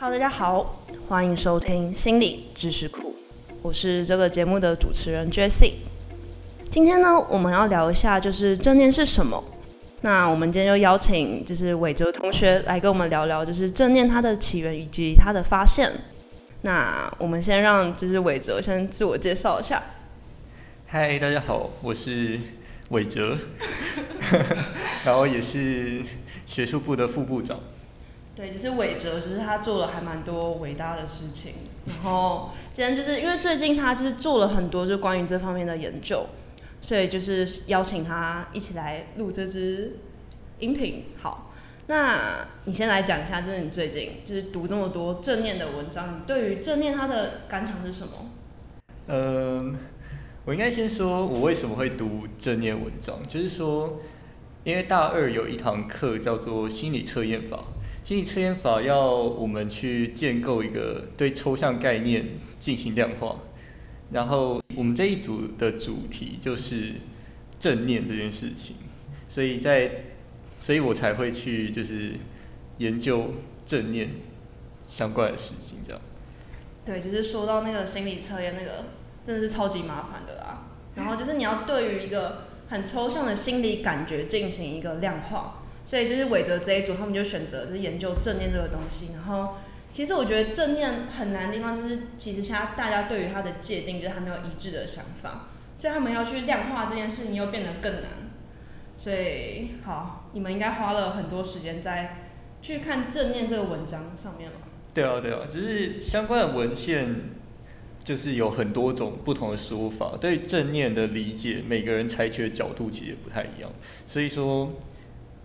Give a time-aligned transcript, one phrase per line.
[0.00, 3.16] Hello，大家好，欢迎收听心理知识库，
[3.62, 5.72] 我是这个节目的主持人 Jessie。
[6.70, 9.42] 今天呢，我们要聊一下就是正念是什么。
[10.02, 15.90] 那我们今天就邀请就是伟哲同学来跟我们聊聊，就是正念它的起源以及它的发现。
[16.62, 19.82] 那我们先让就是伟哲先自我介绍一下。
[20.86, 22.38] 嗨，大家好，我是
[22.90, 23.36] 伟哲，
[25.04, 26.02] 然后也是
[26.46, 27.58] 学术部的副部长。
[28.38, 31.54] 对，就是伟哲，就是他做了还蛮多伟大的事情。
[31.88, 36.24] 然后今天就是因为最近他就是做了很多就关于这方面的研究，
[36.80, 39.96] 所以就是邀请他一起来录这支
[40.60, 41.06] 音频。
[41.20, 41.52] 好，
[41.88, 48.12] 那你先来讲一下，就是你最近就是读这么多正念的文章，你对于正念他的感想是什么？
[49.08, 49.76] 嗯，
[50.44, 53.98] 我应该先说我为什么会读正念文章，就是说，
[54.62, 57.64] 因为大二有一堂课叫做心理测验法。
[58.08, 62.26] 心理测验法要我们去建构一个对抽象概念
[62.58, 63.36] 进行量化，
[64.10, 66.94] 然后我们这一组的主题就是
[67.60, 68.76] 正念这件事情，
[69.28, 69.90] 所以在，
[70.58, 72.14] 所以我才会去就是
[72.78, 73.34] 研究
[73.66, 74.08] 正念
[74.86, 76.00] 相关的事情，这样。
[76.86, 78.86] 对，就是说到那个心理测验，那个
[79.22, 80.68] 真的是超级麻烦的啦。
[80.94, 85.56] 然后就是你要对于一个很抽象的心理感觉进行一个量化。
[85.88, 89.08] 所以就是伟哲这一组，他们就选择就是研究正念这个东西。
[89.14, 89.54] 然后，
[89.90, 98.02] 其实我觉得正念很难的地方就是，其实现在大家对于它的界定就是还没有一致的想法，所以他们要去量化这件事情又变得更难。
[98.98, 104.58] 所以，好，你们应该花了很多时间在去看正念这个文章上面了。
[104.92, 107.14] 对啊，对啊，只是相关的文献
[108.04, 113.72] 就是有很多种不同的说法，对正念的理解，每个人采取的角度其实不太一样。
[114.06, 114.74] 所以说。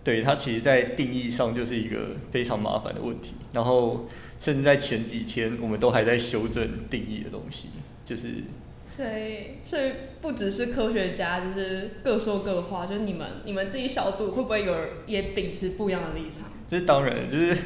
[0.04, 1.96] 对它其实，在定义上就是一个
[2.30, 3.34] 非常麻烦的问题。
[3.54, 4.06] 然后，
[4.38, 7.68] 甚至在前几天，我们都还在修正定义的东西，
[8.04, 8.44] 就是。
[8.86, 12.84] 所以，所以不只是科学家，就是各说各话。
[12.84, 16.42] 就是你们，你们自己小组会不会有也秉持不一样的立场？
[16.68, 17.56] 这是当然，就是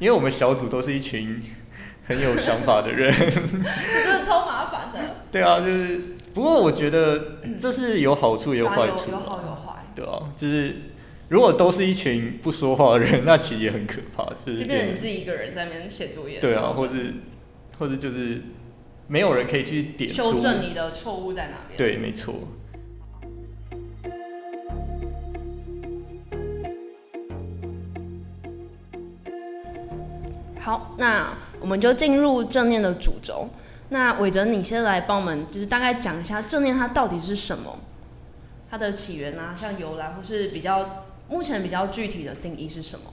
[0.00, 1.40] 因为我们小组都是一群
[2.08, 3.08] 很有想法的人。
[3.14, 4.98] 这真的超麻烦的。
[5.30, 6.00] 对啊，就是
[6.34, 9.12] 不过我觉得这是有好处也有坏处。
[9.12, 9.84] 有好有坏。
[9.94, 10.74] 对啊，就是。
[11.30, 16.38] 如果都是一群不说话的人，那其实也很可怕，就是就变成你自己一个人在那边写作业。
[16.38, 16.94] 对啊，或者
[17.78, 18.42] 或者就是
[19.08, 21.78] 没有人可以去点修正你的错误在哪边。
[21.78, 22.34] 对，没错。
[30.60, 33.48] 好，那我们就进入正念的主轴。
[33.88, 37.78] 那伟哲，你先来帮我们，就是大概讲一下正念它到底是什么，
[38.70, 41.06] 它的起源啊，像由来或是比较。
[41.28, 43.12] 目前比较具体的定义是什么？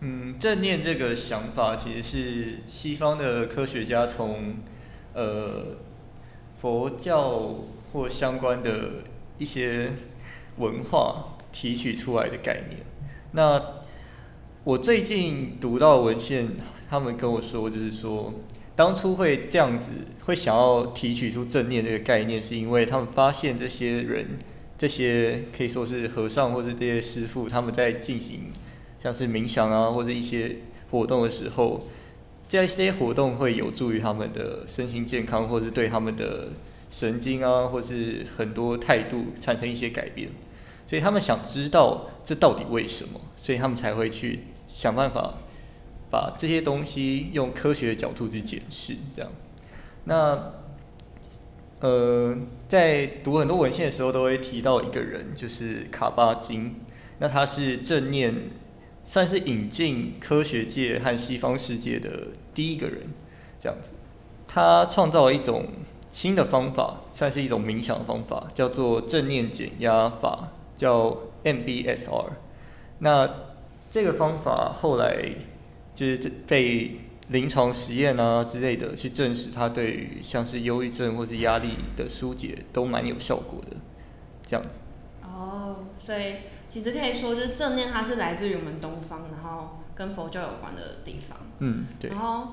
[0.00, 4.56] 嗯，正念这个想法其实是西方的科学家从
[5.14, 5.78] 呃
[6.60, 7.54] 佛教
[7.92, 9.04] 或相关的
[9.38, 9.92] 一些
[10.58, 12.80] 文化提取出来的概念。
[13.32, 13.62] 那
[14.64, 16.48] 我最近读到文献，
[16.90, 18.34] 他们跟我说，就是说
[18.74, 19.92] 当初会这样子，
[20.24, 24.38] 会想要提取出正念这个概念，是因为他们发现这些人。
[24.78, 28.52] 这些可以说是和尚或者这些师傅，他们在进行
[29.02, 30.56] 像是冥想啊或者一些
[30.90, 31.80] 活动的时候，
[32.48, 36.48] 这些活动会有助于他们的身心健康，或是对他们的
[36.90, 40.28] 神经啊，或是很多态度产生一些改变。
[40.86, 45.34] 所以他们想知道这到底为什么，所以他们才会去想办法
[46.10, 48.94] 把这些东西用科学的角度去解释。
[49.14, 49.30] 这样，
[50.04, 50.52] 那。
[51.78, 52.34] 呃，
[52.68, 56.80] 在读很多文献的时候，都会提到一个人，就是卡巴金。
[57.18, 58.34] 那他是正念，
[59.04, 63.02] 算是引进科学界和西方世界的第一个人，
[63.60, 63.92] 这样子。
[64.48, 65.66] 他创造了一种
[66.10, 72.30] 新的方法，算是一种冥想方法，叫做正念减压法，叫 MBSR。
[72.98, 73.30] 那
[73.90, 75.24] 这个方法后来
[75.94, 77.00] 就是被。
[77.28, 83.76] 临床实验啊之类的，去证实它对于像是忧郁症或是压力的疏解都蛮有效果的，
[84.46, 84.80] 这样子。
[85.22, 86.36] 哦，所以
[86.68, 91.38] 其实可以说，就是正念它是来自于我们东方，然后跟佛教有关的地方。
[91.58, 92.10] 嗯，对。
[92.10, 92.48] 然后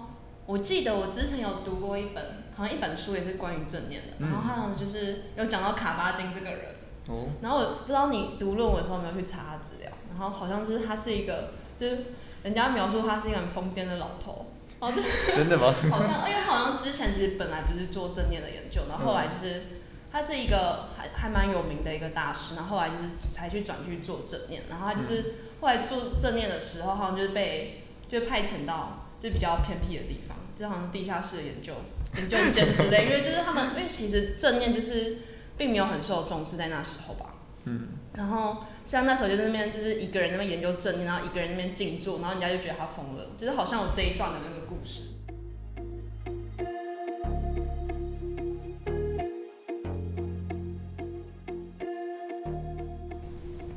[0.47, 2.23] 我记得我之前有读过一本，
[2.55, 6.59] 好像一本书也是关于正念的，然后好像就是有讲到卡巴金这个人。
[7.07, 7.27] 哦。
[7.41, 12.05] 然后我不知道你读论文的时候有没有去查他资料，然后好像是他是一个，就是
[12.41, 14.47] 人家描述他是一个很疯癫的老头。
[14.83, 15.01] 哦，对，
[15.33, 15.73] 真的吗？
[15.89, 19.63] 好像，因为好像之前其实本来不是做正念的研究，然后后来就是
[20.11, 31.73] 他是一个还还蛮有名的一个大师，然后后来就是才去转去做正念，然后他就是后来做正念的时候，好像就是被就派遣到就比较偏僻的地方，就好像地下室的研究
[32.17, 35.19] 研究间之类，因为就是他们，因为其实正念就是
[35.57, 37.35] 并没有很受重视在那时候吧。
[37.63, 37.87] 嗯。
[38.15, 45.03] 然后像那时候就在那边就是一个人那边研究正念，然后一个人那边静坐，然后人家就觉得他疯了，就是好像有这一段的那个故事。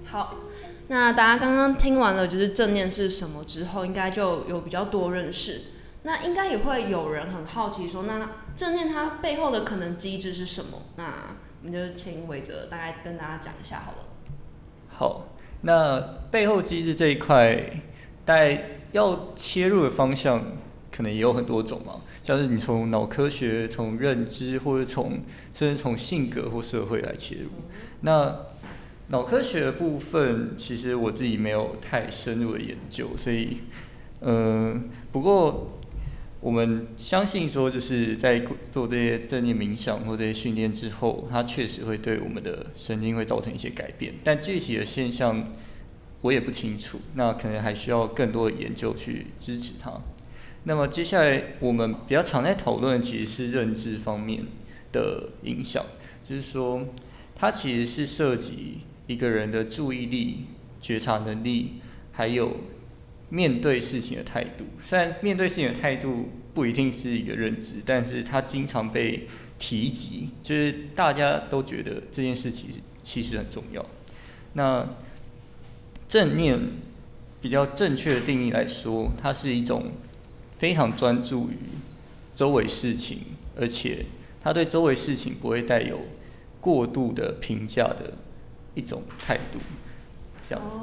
[0.07, 0.37] 好，
[0.89, 5.63] 那大家刚刚听完了就是正念是什么之后，应该就有比较多认识。
[6.03, 10.83] 那应该也会有人很好奇说，那正念它背后的可能机制是什么？
[10.97, 14.06] 那我们就请伟哲大概跟大家讲一下好了。
[14.99, 15.29] 好，
[15.61, 16.01] 那
[16.31, 17.55] 背后机制这一块，
[18.25, 20.43] 大概要切入的方向
[20.91, 25.21] 可能也有很多种嘛，像是你从脑科学、从认知，或者从
[25.53, 27.51] 甚至从性格或社会来切入。
[28.01, 28.35] 那
[29.09, 33.59] 脑科学的部分，其实我自己没有太深入的研究，所以，
[34.23, 35.73] 嗯，不过。
[36.41, 38.39] 我们相信说，就是在
[38.71, 44.15] 做这些正念冥想或这些训练之后，它确实会对我们的神经会造成一些改变。
[44.23, 45.53] 但具体的现象
[46.21, 49.93] 我也不清楚，那可能还需要更多的研究去支持它。
[50.65, 54.45] 那么接下来我们比较常在讨论，其实是认知方面
[54.93, 55.85] 的影响，
[56.23, 56.87] 就是说
[57.35, 60.45] 它其实是涉及一个人的注意力、
[60.81, 61.81] 觉察能力，
[62.13, 62.57] 还有。
[63.29, 69.29] 面对事情的态度，虽然面对事情的态度不一定是一个认知，但是它经常被
[69.59, 72.71] 提及，就是大家都觉得这件事情
[73.03, 73.85] 其实很重要。
[74.53, 74.87] 那
[76.09, 76.59] 正念
[77.41, 79.93] 比较正确的定义来说，它是一种
[80.59, 81.57] 非常专注于
[82.35, 83.19] 周围事情，
[83.59, 84.07] 而且
[84.41, 86.01] 他对周围事情不会带有
[86.61, 88.13] 过度的评价的
[88.75, 89.59] 一种态度，
[90.49, 90.79] 这样子。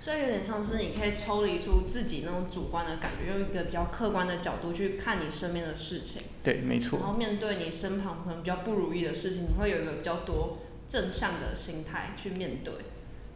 [0.00, 6.22] 所以有点像是你可以抽离出自己那种主观的感觉，用一个比较客观的角度去看你身边的事情。
[6.42, 7.00] 对，没错。
[7.00, 12.72] 然后面对你身旁可能比较不如意的事情，你会有一个比较多正向的心态去面对。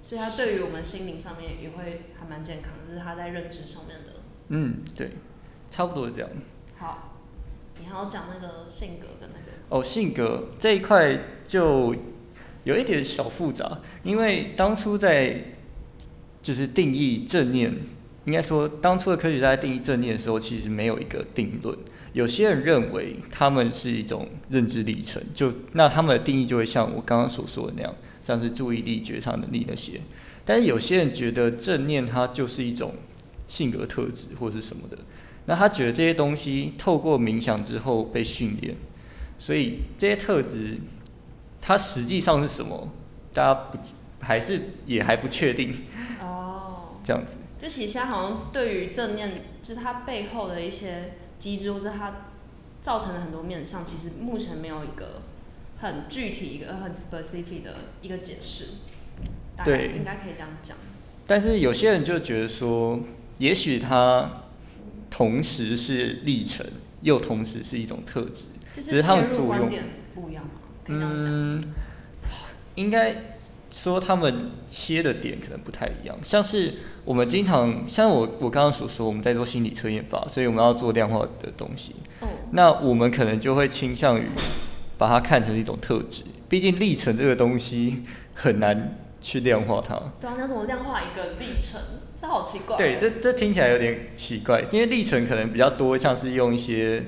[0.01, 4.13] 所以它对于我们心灵上面也会还蛮健康，这是他在认知上面的。
[4.49, 5.11] 嗯，对，
[5.71, 6.31] 差不多是这样。
[6.79, 7.19] 好，
[7.79, 9.53] 你还要讲那个性格的那个。
[9.69, 11.95] 哦，性格这一块就
[12.65, 15.45] 有一点小复杂，因为当初在。
[16.45, 17.75] 就是定义正念，
[18.27, 21.75] 应该说当初的科学家在定义正念的时候，其实没有一个定论。
[22.13, 30.03] 有些人认为他们是一种认知历程，就那他们的定义就会像我刚刚所说的那样，像是注意力、觉察能力那些。
[30.45, 32.93] 但是有些人觉得正念它就是一种
[33.49, 34.99] 性格特质或是什么的，
[35.47, 38.77] 那他觉得这些东西透过冥想之后被训练，
[39.39, 40.77] 所以这些特质
[41.63, 42.93] 它实际上是什么，
[43.33, 43.79] 大家不
[44.25, 45.75] 还是也还不确定。
[46.21, 49.31] 哦这样子，就其实好像对于正念，
[49.63, 52.15] 就是它背后的一些机制，或是它
[52.81, 55.21] 造成的很多面向，其实目前没有一个
[55.81, 58.69] 很具体、一个很 specific 的一个解释。
[59.63, 60.79] 对，应该可以这样讲。
[61.27, 63.01] 但是有些人就觉得说，
[63.37, 64.45] 也许它
[65.11, 66.67] 同时是历程，
[67.03, 69.85] 又同时是一种特质，只是他们观点
[70.15, 70.51] 不一样吗？
[70.87, 71.63] 嗯，
[72.77, 73.34] 应该。
[73.77, 76.75] 说他们切的点可能不太一样，像是
[77.05, 81.97] 我们经常像我我刚刚所说，我们在做心理测验法，所以我们要做量化的东西。
[82.21, 82.29] 哦。
[82.53, 84.27] 那我们可能就会倾向于
[84.97, 90.01] 把它看成一种特质，毕竟历程这个东西很难去量化它。
[90.21, 91.81] 对啊，你要怎么量化一个历程？
[92.19, 92.77] 这好奇怪。
[92.79, 97.05] 对，这这听起来有点奇怪，因为历程可能比较多，像是用一些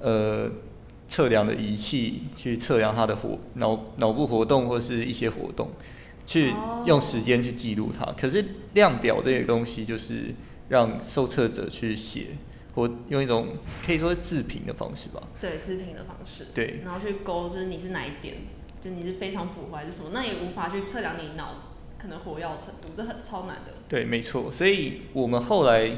[0.00, 0.50] 呃
[1.06, 5.70] 测量的仪器去测量它的活脑脑部活动或是一些活动。
[6.28, 6.52] 去
[6.84, 8.44] 用时间去记录它，可是
[8.74, 10.34] 量表这些东西就是
[10.68, 12.26] 让受测者去写，
[12.74, 13.56] 或用一种
[13.86, 15.22] 可以说是自评的方式吧。
[15.40, 16.48] 对，自评的方式。
[16.54, 16.82] 对。
[16.84, 18.34] 然后去勾，就是你是哪一点，
[18.78, 23.72] 就你是非常腐坏还是什么，那也无法去测量你脑可能活跃程度，这很超难的。
[23.88, 24.52] 对，没错。
[24.52, 25.90] 所以我们后来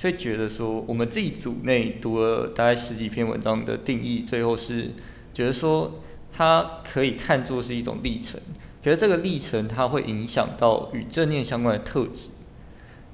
[0.00, 4.92] 会觉得说，我们自己组内读了大概十几篇文章的定义，最后是
[5.32, 6.00] 觉得说，
[6.32, 8.40] 它可以看作是一种历程。
[8.82, 12.30] 觉得这个历程它会影响到与正念相关的特质，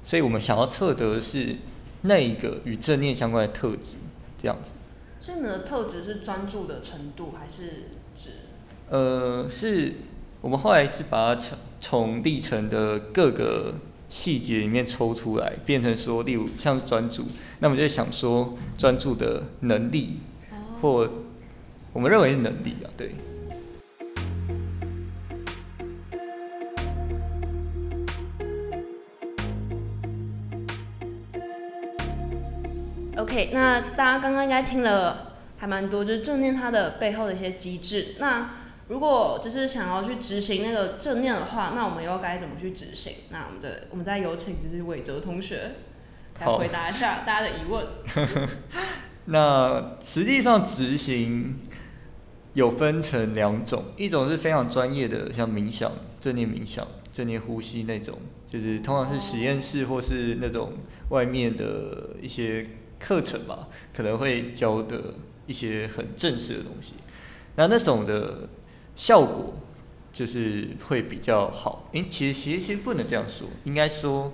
[0.03, 1.57] 所以我们想要测得的是
[2.01, 3.93] 那一个与正念相关的特质，
[4.41, 4.73] 这样子。
[5.21, 8.29] 所以你们的特质是专注的程度，还是指？
[8.89, 9.93] 呃，是
[10.41, 13.75] 我们后来是把它从从历程的各个
[14.09, 17.25] 细节里面抽出来，变成说，例如像是专注，
[17.59, 20.19] 那我们就想说专注的能力，
[20.81, 21.07] 或
[21.93, 23.13] 我们认为是能力啊，对。
[33.19, 38.15] OK，那大家刚刚应该听了还蛮多，就是正念它的背后的一些机制。
[38.17, 38.51] 那
[38.87, 43.13] 如果就是想要去执行那个正念的话，那我们又该怎么去执行？
[43.29, 45.71] 那我们的我们再有请就是伟哲同学
[46.39, 47.85] 来回答一下大家的疑问。
[49.25, 51.59] 那实际上执行
[52.53, 60.71] 有分成两种，一种是非常专业的，像冥想、正念冥想、正念呼吸那种，就是通常是实验室或是那种
[61.09, 62.65] 外面的一些
[62.99, 65.15] 课程吧，可能会教的
[65.47, 66.93] 一些很正式的东西。
[67.55, 68.49] 那那种的
[68.95, 69.53] 效果
[70.11, 71.89] 就是会比较好。
[71.93, 74.31] 诶、其实其实其实不能这样说，应该说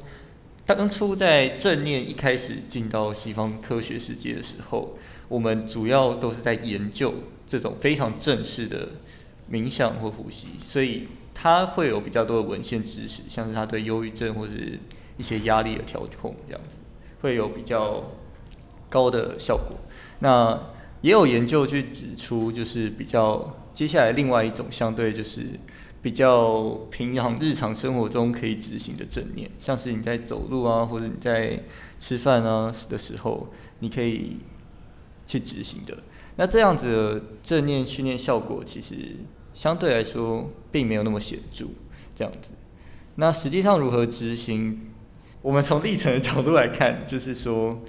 [0.66, 7.14] 当初在正念一开始进到西方科学世界的时候，我们主要都是在研究
[7.48, 8.90] 这种非常正式的
[9.52, 14.80] 冥想或呼吸，所以它会有比较多的文献知识，像是它对忧郁症或是
[15.18, 16.78] 一些压力的调控这样子，
[17.22, 18.04] 会有比较
[18.96, 19.78] 高的效果。
[20.20, 20.58] 那
[21.02, 25.42] 也有研究去指出，就是比较接下来另外一种相对就是
[26.02, 31.60] 比较平常日常生活中可以执行的正念，像是你在走路啊，或者你在
[32.00, 33.50] 吃饭啊的时候，
[33.80, 34.38] 你可以
[35.28, 35.98] 去执行的。
[36.38, 38.96] 那这样子的正念训练效果，其实
[39.54, 41.66] 相对来说并没有那么显著。
[42.16, 42.52] 这样子，
[43.16, 44.92] 那实际上如何执行？
[45.42, 47.82] 我们从历程的角度来看，就是说。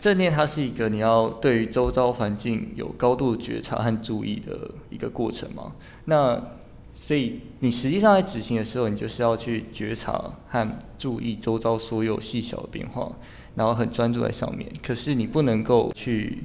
[0.00, 5.74] 正念它是一个你要对于周遭环境有高度觉察和注意的一个过程嘛？
[6.06, 6.42] 那
[6.94, 13.12] 所以你实际上在执行的时候，你就是要去觉察和注意周遭所有细小的变化，
[13.56, 14.70] 然后很专注在上面。
[14.82, 16.44] 可是你不能够去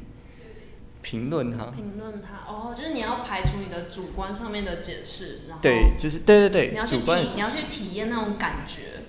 [1.01, 1.65] 评论它。
[1.67, 9.03] 评论它哦，就是你要排除你的主观上面的解释，然后对，就是对对对，你要去体你要去体验那种感觉，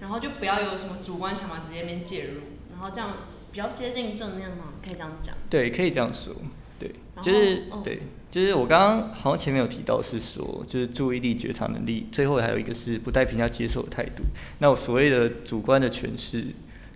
[0.00, 2.40] 然后就不要有什么主观想法直接面介入，
[2.70, 3.10] 然后这样
[3.50, 4.74] 比较接近正念吗？
[4.84, 5.34] 可以这样讲。
[5.48, 6.34] 对，可以这样说。
[6.78, 14.22] 对，就是、嗯对，就是我刚刚好像前面有提到是说，就是注意力觉察能力，最后还有一个是不带评价接受的态度。
[14.60, 16.44] 那我所谓的主观的诠释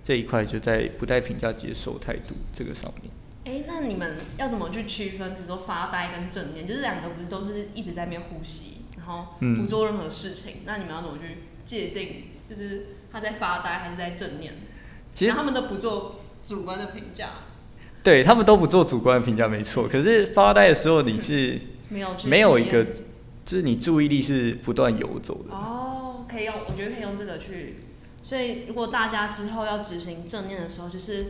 [0.05, 3.11] 这一块，就在不带评价接受态度这个上面。
[3.45, 5.35] 哎，那你们要怎么去区分？
[5.35, 10.59] 比如说发呆跟正念，就是两个不是都是一直在那边呼吸，然后嗯不做任何事情？
[10.65, 12.25] 那你们要怎么去界定？
[12.49, 14.55] 就是他在发呆还是在正念？
[15.13, 17.29] 其实他们都不做主观的评价，
[18.03, 19.89] 对他们都不做主观的评价，没错。
[19.89, 22.85] 可是发呆的时候，你是 没有没有一个，
[23.45, 25.55] 就是你注意力是不断游走的。
[25.55, 27.81] 哦，可以用，我觉得可以用这个去。
[28.23, 31.27] 所以如果大家之后要执行正念的时候，就是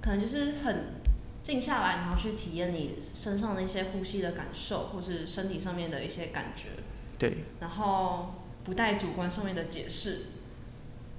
[0.00, 0.94] 可能就是很
[1.42, 6.82] 静下来，然后去体验你身上的一些呼吸的感受，或是身体上面的一些感觉。
[7.18, 10.20] 对然后不带主观上面的解释，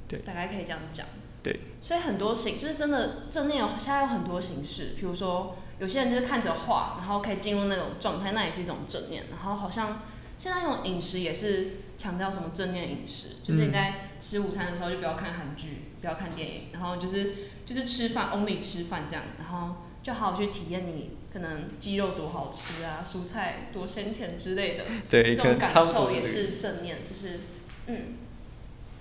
[0.07, 1.05] 对大概可以这样讲。
[1.43, 9.25] 对，所以很多形就是真的正念有现在有很多形式，比如说有些人就是看着画，然后可以进入那种状态，那也是一种正念。
[9.31, 10.01] 然后好像
[10.37, 17.33] 现在那种饮食也是强调什么正念饮食，就是你在吃午餐的时候就不要看韩剧，不要看电影，然后就是
[17.65, 24.83] 就是吃饭 only 吃饭这样，然后就好好去体验你可能鸡肉多好吃啊，蔬菜多鲜甜之类的。
[25.09, 27.39] 对，这种感受也是正念，就是
[27.87, 28.15] 嗯，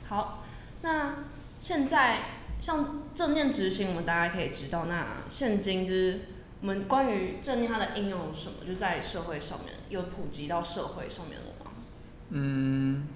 [0.08, 0.44] 好，
[0.82, 1.16] 那
[1.60, 2.16] 现在
[2.60, 6.20] 像正念执行，我们大家可以知道，那现今就是
[6.62, 11.70] 我们关于正念它的应用有什么，就在社会上面有普及到社会上面了吗？
[12.30, 13.06] 嗯，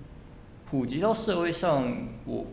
[0.66, 2.46] 普及到社会上，我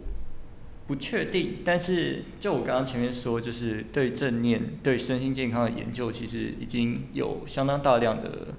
[0.88, 1.57] 不确定。
[1.65, 8.50] 但是就我刚刚前面说，就是对正念、对身心健康的研究，其实已经有相当大量的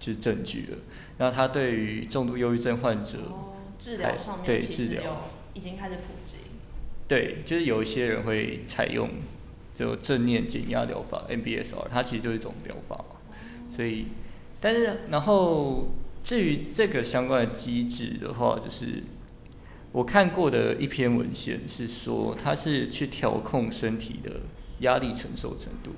[0.00, 0.78] 就是证据了。
[1.18, 5.16] 那它对于重度忧郁症患者，哦，治疗上面其实治疗有
[5.54, 6.38] 已经开始普及。
[7.06, 9.10] 对，就是有一些人会采用
[9.74, 13.16] 就正念减压疗法 （MBSR），它其实就是一种疗法嘛。
[13.70, 14.06] 所以，
[14.60, 15.88] 但是然后
[16.22, 19.02] 至于这个相关的机制的话，就是
[19.92, 24.40] 我看过的一篇文献是说，它是去调控身体的
[24.80, 25.90] 压力承受程度。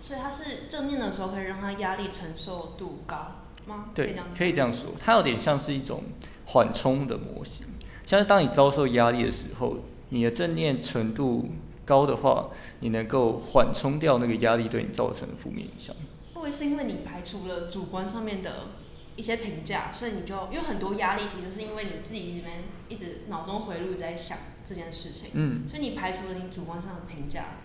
[0.00, 3.86] 所以它是正念的时候，可以让它压力承受度高吗？
[3.94, 6.02] 对，可以这样说，它有点像是一种
[6.46, 7.66] 缓冲的模型。
[8.04, 9.78] 像是当你遭受压力的时候，
[10.10, 11.50] 你的正念程度
[11.84, 15.94] 高的话，你能够缓冲掉那个压力对你造成的负面影响。
[16.32, 18.68] 会不会是因为你排除了主观上面的
[19.16, 27.58] 一些评价，所以你就因为很多压力其实是因为你自己这边一直脑中回路在想这件事情，嗯，所以你排除了你主观上的评价，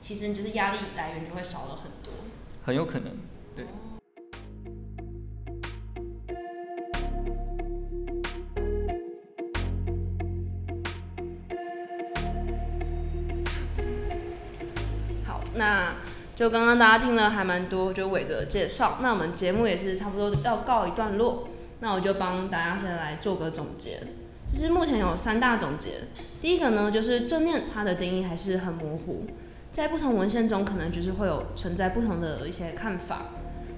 [0.00, 2.12] 其实你就是压力来源就会少了很多。
[2.64, 3.12] 很有可能。
[15.54, 15.94] 那
[16.36, 18.98] 就刚刚大家听了还蛮多，就伟哲的介绍。
[19.02, 21.48] 那我们节目也是差不多要告一段落，
[21.80, 24.00] 那我就帮大家先来做个总结。
[24.50, 26.04] 其实目前有三大总结，
[26.40, 29.26] 第一个呢就是正念它的定义还是很模糊，
[29.72, 33.26] 在不同文献中可能就是会有存在不同的一些看法。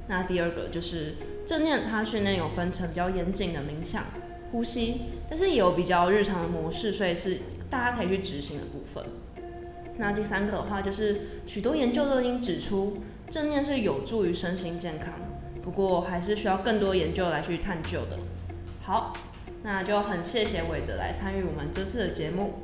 [0.07, 4.05] 那第二个就是正念它训练有分成比较严谨的冥想、
[4.53, 7.39] 呼吸，但是也有比较日常的模式，所以是
[7.71, 9.05] 大家可以去执行的部分。
[10.01, 12.97] 那第三个的话，就是许多研究都已经指出，
[13.31, 15.13] 正念是有助于身心健康，
[15.63, 18.19] 不过还是需要更多研究来去探究的。
[18.83, 19.13] 好，
[19.63, 22.55] 那就很谢谢伟哲来参与我们这次的节目。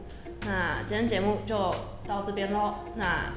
[0.46, 1.74] 那今天节目就
[2.06, 2.76] 到这边喽。
[2.96, 3.32] 那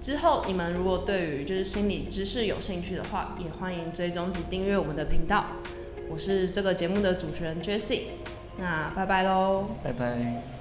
[0.00, 5.46] 之后你们如果对于就是心理知识有兴趣的话，也欢迎追踪及订阅我们的频道。
[6.10, 8.02] 我是这个节目的主持人 Jessie。
[8.58, 10.55] 那拜拜喽，拜拜。